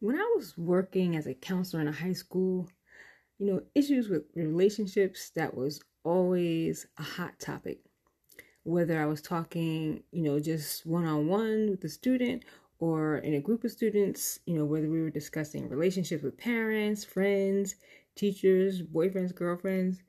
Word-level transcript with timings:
when 0.00 0.16
I 0.16 0.32
was 0.34 0.56
working 0.56 1.14
as 1.14 1.26
a 1.26 1.34
counselor 1.34 1.82
in 1.82 1.88
a 1.88 1.92
high 1.92 2.14
school, 2.14 2.68
you 3.38 3.46
know, 3.46 3.62
issues 3.74 4.08
with 4.08 4.24
relationships 4.34 5.30
that 5.36 5.54
was 5.54 5.80
always 6.04 6.86
a 6.98 7.02
hot 7.02 7.38
topic. 7.38 7.80
Whether 8.64 9.00
I 9.00 9.06
was 9.06 9.22
talking, 9.22 10.02
you 10.10 10.22
know, 10.22 10.40
just 10.40 10.86
one 10.86 11.06
on 11.06 11.28
one 11.28 11.70
with 11.70 11.84
a 11.84 11.88
student 11.88 12.44
or 12.78 13.18
in 13.18 13.34
a 13.34 13.40
group 13.40 13.64
of 13.64 13.70
students, 13.70 14.40
you 14.46 14.54
know, 14.54 14.64
whether 14.64 14.88
we 14.88 15.02
were 15.02 15.10
discussing 15.10 15.68
relationships 15.68 16.22
with 16.22 16.38
parents, 16.38 17.04
friends, 17.04 17.76
teachers, 18.16 18.82
boyfriends, 18.82 19.34
girlfriends, 19.34 20.02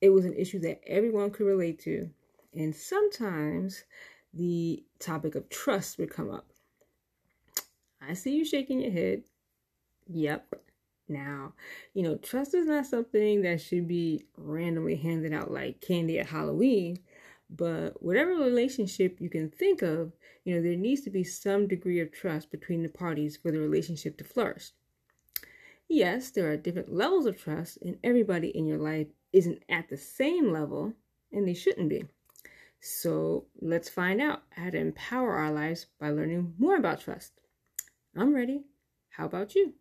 it 0.00 0.10
was 0.10 0.26
an 0.26 0.34
issue 0.34 0.58
that 0.60 0.80
everyone 0.86 1.30
could 1.30 1.46
relate 1.46 1.78
to. 1.80 2.10
And 2.54 2.74
sometimes 2.74 3.84
the 4.34 4.84
topic 4.98 5.34
of 5.34 5.48
trust 5.48 5.98
would 5.98 6.10
come 6.10 6.30
up. 6.30 6.50
I 8.00 8.14
see 8.14 8.36
you 8.36 8.44
shaking 8.44 8.80
your 8.80 8.92
head. 8.92 9.22
Yep. 10.08 10.54
Now, 11.08 11.54
you 11.94 12.02
know, 12.02 12.16
trust 12.16 12.54
is 12.54 12.66
not 12.66 12.86
something 12.86 13.42
that 13.42 13.60
should 13.60 13.88
be 13.88 14.24
randomly 14.36 14.96
handed 14.96 15.32
out 15.32 15.50
like 15.50 15.80
candy 15.80 16.18
at 16.18 16.26
Halloween, 16.26 16.98
but 17.48 18.02
whatever 18.02 18.32
relationship 18.32 19.20
you 19.20 19.30
can 19.30 19.50
think 19.50 19.80
of, 19.82 20.12
you 20.44 20.54
know, 20.54 20.62
there 20.62 20.76
needs 20.76 21.00
to 21.02 21.10
be 21.10 21.24
some 21.24 21.66
degree 21.66 22.00
of 22.00 22.12
trust 22.12 22.50
between 22.50 22.82
the 22.82 22.88
parties 22.90 23.36
for 23.36 23.50
the 23.50 23.58
relationship 23.58 24.18
to 24.18 24.24
flourish. 24.24 24.72
Yes, 25.88 26.30
there 26.30 26.50
are 26.50 26.56
different 26.58 26.92
levels 26.92 27.24
of 27.24 27.40
trust, 27.40 27.78
and 27.80 27.98
everybody 28.04 28.48
in 28.48 28.66
your 28.66 28.78
life 28.78 29.06
isn't 29.32 29.62
at 29.70 29.88
the 29.88 29.96
same 29.96 30.52
level, 30.52 30.92
and 31.32 31.48
they 31.48 31.54
shouldn't 31.54 31.88
be. 31.88 32.04
So 32.80 33.46
let's 33.60 33.88
find 33.88 34.20
out 34.20 34.42
how 34.50 34.68
to 34.68 34.78
empower 34.78 35.36
our 35.36 35.50
lives 35.50 35.86
by 35.98 36.10
learning 36.10 36.54
more 36.58 36.76
about 36.76 37.00
trust. 37.00 37.32
I'm 38.18 38.34
ready. 38.34 38.64
How 39.10 39.26
about 39.26 39.54
you? 39.54 39.74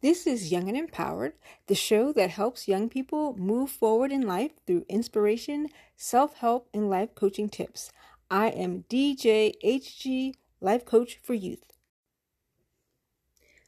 This 0.00 0.26
is 0.26 0.50
Young 0.50 0.66
and 0.66 0.76
Empowered, 0.76 1.34
the 1.68 1.76
show 1.76 2.12
that 2.14 2.30
helps 2.30 2.66
young 2.66 2.88
people 2.88 3.36
move 3.36 3.70
forward 3.70 4.10
in 4.10 4.22
life 4.22 4.50
through 4.66 4.84
inspiration, 4.88 5.68
self 5.96 6.34
help, 6.38 6.68
and 6.74 6.90
life 6.90 7.14
coaching 7.14 7.48
tips. 7.48 7.92
I 8.28 8.48
am 8.48 8.84
DJ 8.90 9.52
HG, 9.64 10.34
life 10.60 10.84
coach 10.84 11.20
for 11.22 11.34
youth. 11.34 11.62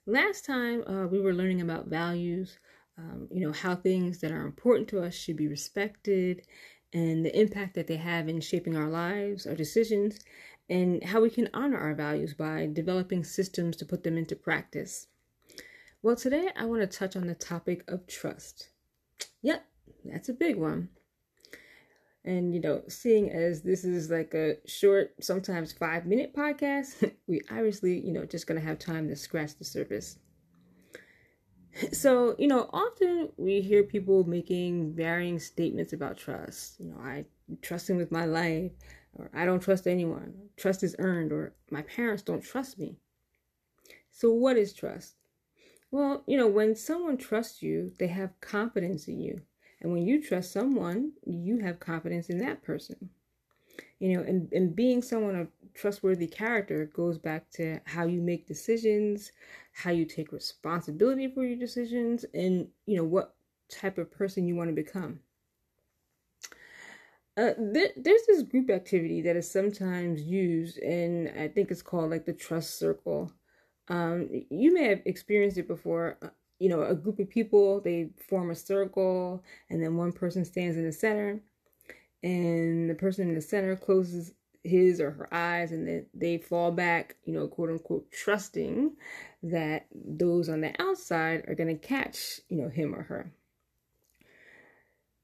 Last 0.05 0.45
time 0.45 0.83
uh, 0.89 1.07
we 1.07 1.21
were 1.21 1.33
learning 1.33 1.61
about 1.61 1.87
values, 1.87 2.59
um, 2.97 3.29
you 3.31 3.41
know, 3.41 3.53
how 3.53 3.75
things 3.75 4.21
that 4.21 4.31
are 4.31 4.47
important 4.47 4.89
to 4.89 5.03
us 5.03 5.15
should 5.15 5.37
be 5.37 5.49
respected, 5.49 6.43
and 6.93 7.25
the 7.25 7.39
impact 7.39 7.75
that 7.75 7.87
they 7.87 7.97
have 7.97 8.29
in 8.29 8.41
shaping 8.41 8.77
our 8.77 8.89
lives, 8.89 9.47
our 9.47 9.55
decisions, 9.55 10.21
and 10.71 11.03
how 11.03 11.21
we 11.21 11.31
can 11.31 11.51
honor 11.53 11.79
our 11.79 11.95
values 11.95 12.35
by 12.35 12.69
developing 12.73 13.25
systems 13.25 13.77
to 13.77 13.85
put 13.85 14.05
them 14.05 14.17
into 14.17 14.37
practice. 14.37 15.09
Well, 16.03 16.17
today 16.17 16.51
I 16.57 16.67
want 16.67 16.83
to 16.83 16.87
touch 16.87 17.17
on 17.17 17.27
the 17.27 17.35
topic 17.35 17.83
of 17.89 18.07
trust. 18.07 18.69
Yep, 19.43 19.65
that's 20.05 20.29
a 20.29 20.35
big 20.35 20.57
one. 20.57 20.91
And, 22.25 22.55
you 22.55 22.61
know, 22.61 22.83
seeing 22.89 23.31
as 23.31 23.63
this 23.63 23.85
is 23.85 24.11
like 24.11 24.33
a 24.33 24.57
short, 24.67 25.15
sometimes 25.21 25.73
five 25.73 26.07
minute 26.07 26.35
podcast, 26.35 27.13
we 27.27 27.41
obviously, 27.51 27.99
you 28.01 28.13
know, 28.13 28.25
just 28.25 28.47
to 28.47 28.61
have 28.61 28.79
time 28.79 29.09
to 29.09 29.17
scratch 29.17 29.57
the 29.57 29.65
surface. 29.65 30.19
So, 31.93 32.37
you 32.39 32.47
know, 32.47 32.69
often 32.73 33.31
we 33.37 33.61
hear 33.61 33.83
people 33.83 34.25
making 34.25 34.95
varying 34.95 35.39
statements 35.39 35.93
about 35.93 36.17
trust. 36.17 36.79
You 36.79 36.87
know, 36.87 36.99
I 37.01 37.25
trust 37.63 37.91
him 37.91 37.97
with 37.97 38.13
my 38.13 38.25
life, 38.25 38.73
or 39.15 39.31
I 39.35 39.45
don't 39.45 39.61
trust 39.61 39.87
anyone. 39.87 40.35
Trust 40.57 40.83
is 40.83 40.97
earned, 40.99 41.33
or 41.33 41.55
my 41.71 41.83
parents 41.83 42.23
don't 42.23 42.43
trust 42.43 42.79
me. 42.79 42.97
So, 44.11 44.33
what 44.33 44.57
is 44.57 44.73
trust? 44.73 45.17
Well, 45.91 46.23
you 46.27 46.37
know, 46.37 46.49
when 46.49 46.77
someone 46.77 47.17
trusts 47.17 47.63
you, 47.63 47.93
they 47.99 48.09
have 48.09 48.41
confidence 48.41 49.09
in 49.09 49.21
you. 49.21 49.43
And 49.81 49.93
when 49.93 50.07
you 50.07 50.23
trust 50.23 50.53
someone, 50.53 51.13
you 51.27 51.59
have 51.59 51.81
confidence 51.81 52.29
in 52.29 52.39
that 52.39 52.63
person. 52.63 53.11
You 53.99 54.17
know, 54.17 54.23
and, 54.23 54.53
and 54.53 54.75
being 54.75 55.03
someone 55.03 55.37
of 55.37 55.49
trustworthy 55.75 56.27
character 56.27 56.91
goes 56.95 57.19
back 57.19 57.51
to 57.51 57.81
how 57.85 58.07
you 58.07 58.23
make 58.23 58.47
decisions, 58.47 59.33
how 59.73 59.91
you 59.91 60.05
take 60.05 60.33
responsibility 60.33 61.29
for 61.29 61.45
your 61.45 61.59
decisions, 61.59 62.25
and, 62.33 62.69
you 62.87 62.97
know, 62.97 63.05
what 63.05 63.35
type 63.71 63.99
of 63.99 64.11
person 64.11 64.47
you 64.47 64.55
want 64.55 64.71
to 64.71 64.75
become. 64.75 65.21
Uh, 67.37 67.51
there, 67.59 67.89
there's 67.97 68.27
this 68.29 68.43
group 68.43 68.71
activity 68.71 69.21
that 69.21 69.35
is 69.35 69.51
sometimes 69.51 70.23
used, 70.23 70.79
and 70.79 71.29
I 71.39 71.49
think 71.49 71.71
it's 71.71 71.83
called 71.83 72.11
like 72.11 72.25
the 72.25 72.33
trust 72.33 72.79
circle. 72.79 73.33
Um, 73.89 74.29
you 74.51 74.73
may 74.73 74.85
have 74.85 75.03
experienced 75.05 75.59
it 75.59 75.67
before. 75.67 76.17
Uh, 76.23 76.29
you 76.61 76.69
know, 76.69 76.85
a 76.85 76.95
group 76.95 77.19
of 77.19 77.29
people, 77.29 77.81
they 77.81 78.11
form 78.29 78.51
a 78.51 78.55
circle, 78.55 79.43
and 79.69 79.83
then 79.83 79.97
one 79.97 80.13
person 80.13 80.45
stands 80.45 80.77
in 80.77 80.85
the 80.85 80.93
center, 80.93 81.43
and 82.23 82.89
the 82.89 82.95
person 82.95 83.29
in 83.29 83.35
the 83.35 83.41
center 83.41 83.75
closes 83.75 84.33
his 84.65 85.01
or 85.01 85.11
her 85.13 85.33
eyes, 85.33 85.71
and 85.71 85.87
then 85.87 86.07
they 86.15 86.39
fall 86.39 86.73
back, 86.73 87.17
you 87.25 87.33
know, 87.33 87.47
quote 87.47 87.71
unquote, 87.71 88.11
trusting 88.11 88.93
that 89.43 89.87
those 89.95 90.49
on 90.49 90.63
the 90.63 90.75
outside 90.81 91.45
are 91.47 91.55
going 91.55 91.79
to 91.79 91.87
catch, 91.87 92.41
you 92.49 92.57
know, 92.57 92.69
him 92.69 92.95
or 92.95 93.03
her. 93.03 93.31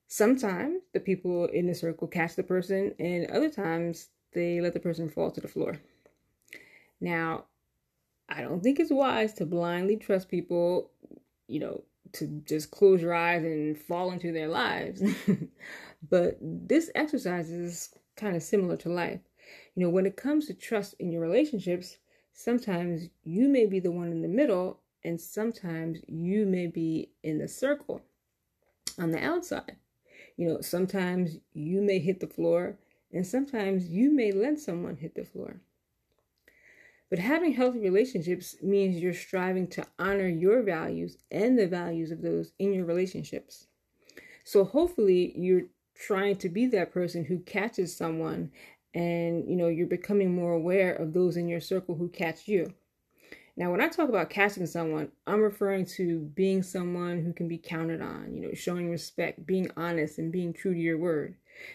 Sometimes 0.06 0.83
the 0.93 1.00
people 1.00 1.47
in 1.47 1.67
the 1.67 1.75
circle 1.75 2.06
catch 2.06 2.37
the 2.37 2.43
person, 2.43 2.95
and 2.99 3.31
other 3.31 3.49
times 3.49 4.09
they 4.33 4.61
let 4.61 4.75
the 4.75 4.81
person 4.81 5.09
fall 5.09 5.31
to 5.31 5.41
the 5.41 5.49
floor. 5.49 5.81
Now, 7.00 7.45
I 8.29 8.43
don't 8.43 8.62
think 8.62 8.79
it's 8.79 8.93
wise 8.93 9.33
to 9.34 9.47
blindly 9.47 9.97
trust 9.97 10.29
people, 10.29 10.91
you 11.49 11.61
know, 11.61 11.84
to 12.12 12.27
just 12.45 12.71
close 12.71 13.00
your 13.00 13.15
eyes 13.15 13.45
and 13.45 13.79
fall 13.79 14.12
into 14.12 14.33
their 14.33 14.49
lives. 14.49 15.03
but 16.11 16.39
this 16.41 16.91
exercise 16.95 17.50
is 17.50 17.91
kind 18.17 18.37
of 18.37 18.43
similar 18.43 18.77
to 18.79 18.89
life. 18.89 19.21
You 19.75 19.84
know, 19.84 19.91
when 19.91 20.06
it 20.06 20.16
comes 20.16 20.47
to 20.47 20.54
trust 20.54 20.94
in 20.98 21.10
your 21.10 21.22
relationships, 21.22 21.97
sometimes 22.32 23.08
you 23.25 23.48
may 23.48 23.66
be 23.66 23.81
the 23.81 23.92
one 23.92 24.10
in 24.10 24.22
the 24.22 24.28
middle, 24.28 24.81
and 25.04 25.20
sometimes 25.20 26.00
you 26.06 26.44
may 26.47 26.66
be 26.66 27.10
in 27.22 27.38
the 27.38 27.48
circle 27.48 28.03
on 28.98 29.10
the 29.10 29.25
outside. 29.25 29.76
You 30.36 30.48
know, 30.48 30.60
sometimes 30.60 31.38
you 31.53 31.81
may 31.81 31.98
hit 31.98 32.20
the 32.20 32.26
floor, 32.26 32.78
and 33.12 33.26
sometimes 33.26 33.88
you 33.88 34.10
may 34.10 34.32
let 34.32 34.58
someone 34.58 34.97
hit 34.97 35.14
the 35.14 35.25
floor. 35.25 35.60
But 37.10 37.19
having 37.19 37.52
healthy 37.52 37.81
relationships 37.81 38.56
means 38.62 38.98
you're 38.98 39.12
striving 39.12 39.66
to 39.69 39.84
honor 39.98 40.28
your 40.28 40.62
values 40.62 41.19
and 41.31 41.58
the 41.58 41.66
values 41.66 42.12
of 42.12 42.22
those 42.22 42.52
in 42.58 42.72
your 42.72 42.84
relationships. 42.84 43.66
So 44.44 44.64
hopefully 44.64 45.32
you're 45.37 45.66
trying 45.94 46.37
to 46.37 46.48
be 46.48 46.66
that 46.66 46.92
person 46.92 47.25
who 47.25 47.41
catches 47.41 47.97
someone 47.97 48.52
and 48.95 49.49
you 49.49 49.56
know 49.56 49.69
you're 49.69 49.87
becoming 49.87 50.34
more 50.34 50.53
aware 50.53 50.95
of 50.95 51.12
those 51.12 51.37
in 51.37 51.49
your 51.49 51.61
circle 51.61 51.95
who 51.95 52.09
catch 52.09 52.49
you. 52.49 52.73
Now, 53.56 53.71
when 53.71 53.81
I 53.83 53.89
talk 53.89 54.09
about 54.09 54.31
catching 54.31 54.65
someone, 54.67 55.11
I'm 55.27 55.43
referring 55.43 55.84
to 55.97 56.21
being 56.34 56.62
someone 56.62 57.23
who 57.23 57.33
can 57.34 57.47
be 57.47 57.59
counted 57.59 58.00
on, 58.00 58.33
you 58.33 58.41
know, 58.41 58.55
showing 58.55 58.91
respect, 58.91 59.45
being 59.45 59.71
honest, 59.77 60.19
and 60.19 60.33
being 60.33 60.55
true 60.55 60.73
to 60.73 60.81
your 60.81 60.97
word. 60.97 61.34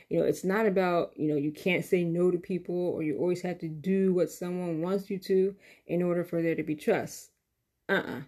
You 0.09 0.19
know, 0.19 0.25
it's 0.25 0.43
not 0.43 0.65
about, 0.65 1.11
you 1.15 1.27
know, 1.27 1.35
you 1.35 1.51
can't 1.51 1.85
say 1.85 2.03
no 2.03 2.31
to 2.31 2.39
people 2.39 2.75
or 2.75 3.03
you 3.03 3.17
always 3.19 3.41
have 3.43 3.59
to 3.59 3.67
do 3.67 4.13
what 4.13 4.31
someone 4.31 4.81
wants 4.81 5.11
you 5.11 5.19
to 5.19 5.55
in 5.85 6.01
order 6.01 6.23
for 6.23 6.41
there 6.41 6.55
to 6.55 6.63
be 6.63 6.75
trust. 6.75 7.29
Uh 7.87 7.93
uh-uh. 7.93 8.17
uh 8.17 8.21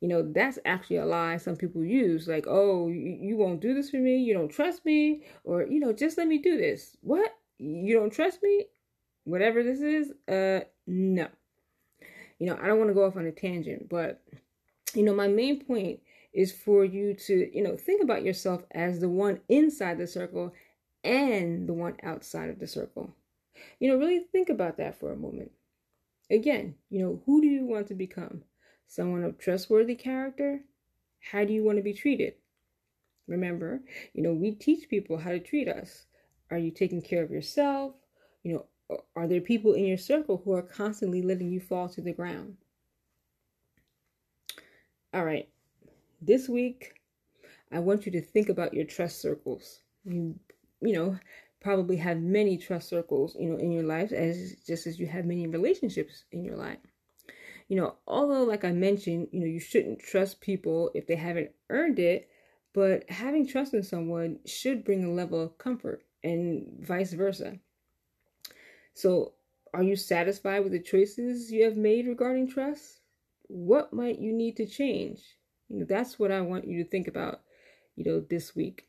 You 0.00 0.08
know, 0.08 0.22
that's 0.22 0.58
actually 0.64 0.96
a 0.96 1.06
lie 1.06 1.36
some 1.36 1.56
people 1.56 1.84
use. 1.84 2.26
Like, 2.26 2.46
oh, 2.48 2.88
you, 2.88 3.18
you 3.20 3.36
won't 3.36 3.60
do 3.60 3.72
this 3.74 3.90
for 3.90 3.98
me. 3.98 4.16
You 4.18 4.34
don't 4.34 4.48
trust 4.48 4.84
me. 4.84 5.22
Or, 5.44 5.64
you 5.64 5.78
know, 5.78 5.92
just 5.92 6.18
let 6.18 6.26
me 6.26 6.38
do 6.38 6.56
this. 6.56 6.96
What? 7.02 7.36
You 7.60 7.94
don't 7.94 8.12
trust 8.12 8.42
me? 8.42 8.64
Whatever 9.24 9.62
this 9.62 9.80
is? 9.80 10.12
Uh, 10.26 10.64
no. 10.86 11.28
You 12.38 12.46
know, 12.46 12.58
I 12.60 12.66
don't 12.66 12.78
want 12.78 12.88
to 12.88 12.94
go 12.94 13.04
off 13.04 13.16
on 13.16 13.26
a 13.26 13.32
tangent, 13.32 13.88
but, 13.90 14.22
you 14.94 15.02
know, 15.02 15.14
my 15.14 15.28
main 15.28 15.62
point 15.62 16.00
is 16.32 16.52
for 16.52 16.86
you 16.86 17.12
to, 17.12 17.54
you 17.54 17.62
know, 17.62 17.76
think 17.76 18.02
about 18.02 18.24
yourself 18.24 18.62
as 18.70 18.98
the 18.98 19.10
one 19.10 19.40
inside 19.50 19.98
the 19.98 20.06
circle 20.06 20.54
and 21.04 21.68
the 21.68 21.74
one 21.74 21.96
outside 22.02 22.48
of 22.48 22.58
the 22.58 22.66
circle. 22.66 23.14
You 23.78 23.90
know, 23.90 23.98
really 23.98 24.20
think 24.32 24.48
about 24.48 24.78
that 24.78 24.98
for 24.98 25.12
a 25.12 25.16
moment. 25.16 25.50
Again, 26.30 26.76
you 26.88 27.02
know, 27.02 27.22
who 27.26 27.42
do 27.42 27.46
you 27.46 27.66
want 27.66 27.88
to 27.88 27.94
become? 27.94 28.42
Someone 28.86 29.22
of 29.22 29.38
trustworthy 29.38 29.96
character? 29.96 30.60
How 31.20 31.44
do 31.44 31.52
you 31.52 31.62
want 31.62 31.76
to 31.76 31.82
be 31.82 31.92
treated? 31.92 32.34
Remember, 33.26 33.82
you 34.14 34.22
know, 34.22 34.32
we 34.32 34.52
teach 34.52 34.88
people 34.88 35.18
how 35.18 35.30
to 35.30 35.40
treat 35.40 35.68
us. 35.68 36.06
Are 36.50 36.58
you 36.58 36.70
taking 36.70 37.00
care 37.00 37.22
of 37.22 37.30
yourself? 37.30 37.94
You 38.42 38.54
know, 38.54 38.98
are 39.14 39.28
there 39.28 39.40
people 39.40 39.74
in 39.74 39.84
your 39.84 39.98
circle 39.98 40.42
who 40.44 40.52
are 40.52 40.62
constantly 40.62 41.22
letting 41.22 41.50
you 41.50 41.60
fall 41.60 41.88
to 41.90 42.00
the 42.00 42.12
ground? 42.12 42.56
All 45.12 45.24
right, 45.24 45.48
this 46.20 46.48
week, 46.48 46.94
I 47.72 47.78
want 47.78 48.06
you 48.06 48.12
to 48.12 48.20
think 48.20 48.48
about 48.48 48.74
your 48.74 48.84
trust 48.84 49.20
circles. 49.20 49.80
You 50.04 50.38
you 50.80 50.94
know, 50.94 51.18
probably 51.60 51.96
have 51.96 52.20
many 52.20 52.56
trust 52.56 52.88
circles, 52.88 53.36
you 53.38 53.50
know, 53.50 53.58
in 53.58 53.70
your 53.70 53.82
life 53.82 54.12
as 54.12 54.56
just 54.66 54.86
as 54.86 54.98
you 54.98 55.06
have 55.06 55.24
many 55.24 55.46
relationships 55.46 56.24
in 56.32 56.44
your 56.44 56.56
life. 56.56 56.78
You 57.68 57.76
know, 57.76 57.96
although 58.06 58.44
like 58.44 58.64
I 58.64 58.72
mentioned, 58.72 59.28
you 59.30 59.40
know, 59.40 59.46
you 59.46 59.60
shouldn't 59.60 60.00
trust 60.00 60.40
people 60.40 60.90
if 60.94 61.06
they 61.06 61.16
haven't 61.16 61.50
earned 61.68 61.98
it, 61.98 62.28
but 62.72 63.08
having 63.08 63.46
trust 63.46 63.74
in 63.74 63.82
someone 63.82 64.38
should 64.46 64.84
bring 64.84 65.04
a 65.04 65.12
level 65.12 65.40
of 65.40 65.58
comfort 65.58 66.02
and 66.22 66.66
vice 66.80 67.12
versa. 67.12 67.58
So, 68.94 69.34
are 69.72 69.82
you 69.82 69.96
satisfied 69.96 70.64
with 70.64 70.72
the 70.72 70.80
choices 70.80 71.50
you 71.50 71.64
have 71.64 71.76
made 71.76 72.06
regarding 72.06 72.48
trust? 72.48 73.00
What 73.46 73.92
might 73.92 74.18
you 74.18 74.32
need 74.32 74.56
to 74.56 74.66
change? 74.66 75.22
You 75.68 75.80
know, 75.80 75.86
that's 75.88 76.18
what 76.18 76.32
I 76.32 76.40
want 76.40 76.66
you 76.66 76.82
to 76.82 76.90
think 76.90 77.06
about, 77.06 77.42
you 77.96 78.04
know, 78.04 78.20
this 78.20 78.54
week. 78.56 78.88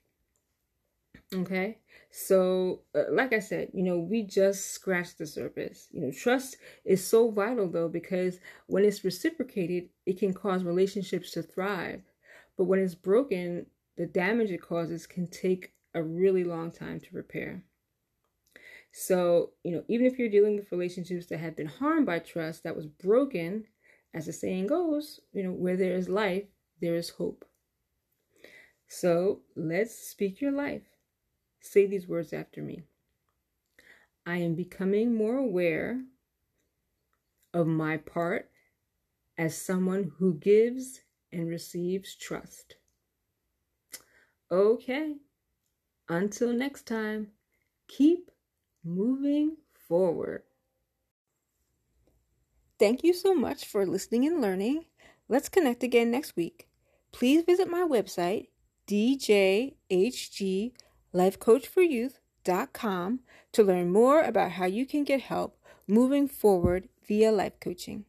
Okay. 1.34 1.78
So, 2.10 2.82
uh, 2.94 3.04
like 3.10 3.32
I 3.32 3.40
said, 3.40 3.70
you 3.74 3.84
know, 3.84 3.98
we 3.98 4.24
just 4.24 4.72
scratched 4.72 5.18
the 5.18 5.26
surface. 5.26 5.88
You 5.92 6.02
know, 6.02 6.12
trust 6.12 6.58
is 6.84 7.06
so 7.06 7.32
vital 7.32 7.70
though, 7.70 7.88
because 7.88 8.40
when 8.68 8.84
it's 8.84 9.06
reciprocated, 9.06 9.90
it 10.06 10.20
can 10.20 10.34
cause 10.34 10.64
relationships 10.64 11.32
to 11.32 11.44
thrive. 11.44 12.02
But 12.58 12.66
when 12.66 12.80
it's 12.80 12.96
broken, 12.96 13.68
the 13.98 14.08
damage 14.08 14.52
it 14.52 14.62
causes 14.62 15.08
can 15.08 15.28
take 15.28 15.74
a 15.94 16.02
really 16.02 16.44
long 16.44 16.72
time 16.72 17.00
to 17.00 17.08
repair. 17.12 17.64
So, 18.92 19.52
you 19.64 19.72
know, 19.72 19.84
even 19.88 20.06
if 20.06 20.20
you're 20.20 20.30
dealing 20.30 20.58
with 20.58 20.72
relationships 20.72 21.28
that 21.28 21.40
have 21.40 21.56
been 21.56 21.68
harmed 21.68 22.06
by 22.06 22.20
trust 22.20 22.64
that 22.64 22.76
was 22.76 22.88
broken, 22.88 23.66
as 24.14 24.26
the 24.26 24.34
saying 24.34 24.68
goes, 24.68 25.22
you 25.34 25.44
know, 25.44 25.52
where 25.52 25.78
there 25.78 25.96
is 25.96 26.10
life, 26.10 26.44
there 26.82 26.96
is 26.96 27.10
hope. 27.10 27.46
So 28.88 29.42
let's 29.56 29.96
speak 29.96 30.42
your 30.42 30.52
life. 30.52 30.84
Say 31.62 31.86
these 31.86 32.08
words 32.08 32.34
after 32.34 32.62
me. 32.62 32.84
I 34.26 34.38
am 34.38 34.56
becoming 34.56 35.16
more 35.16 35.38
aware 35.38 36.02
of 37.54 37.68
my 37.68 37.98
part 37.98 38.50
as 39.38 39.60
someone 39.60 40.12
who 40.18 40.34
gives 40.36 41.02
and 41.32 41.48
receives 41.48 42.16
trust. 42.16 42.76
Okay, 44.52 45.16
until 46.10 46.54
next 46.54 46.86
time, 46.86 47.28
keep 47.88 48.32
moving 48.84 49.58
forward. 49.74 50.44
Thank 52.80 53.04
you 53.04 53.14
so 53.14 53.36
much 53.36 53.66
for 53.66 53.86
listening 53.86 54.26
and 54.26 54.42
learning. 54.42 54.86
Let's 55.30 55.50
connect 55.50 55.84
again 55.84 56.12
next 56.12 56.36
week. 56.36 56.68
Please 57.12 57.44
visit 57.44 57.70
my 57.70 57.86
website, 57.88 58.48
DJHG 58.88 60.72
lifecoachforyouth.com 61.14 63.20
to 63.52 63.64
learn 63.64 63.92
more 63.92 64.22
about 64.22 64.52
how 64.52 64.66
you 64.66 64.86
can 64.86 65.04
get 65.04 65.22
help 65.22 65.58
moving 65.88 66.28
forward 66.28 66.88
via 67.08 67.32
life 67.32 67.60
coaching. 67.60 68.06